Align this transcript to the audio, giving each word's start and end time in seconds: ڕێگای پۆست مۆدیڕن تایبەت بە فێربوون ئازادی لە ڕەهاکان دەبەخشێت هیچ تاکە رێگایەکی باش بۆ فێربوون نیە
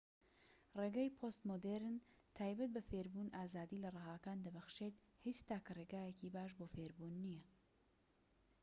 ڕێگای 0.79 1.15
پۆست 1.17 1.41
مۆدیڕن 1.49 1.95
تایبەت 2.37 2.69
بە 2.75 2.81
فێربوون 2.89 3.29
ئازادی 3.37 3.81
لە 3.85 3.89
ڕەهاکان 3.95 4.37
دەبەخشێت 4.45 4.95
هیچ 5.25 5.37
تاکە 5.47 5.71
رێگایەکی 5.79 6.33
باش 6.35 6.51
بۆ 6.59 6.65
فێربوون 6.73 7.15
نیە 7.23 7.43